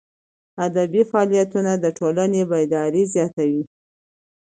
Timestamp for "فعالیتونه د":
1.11-1.85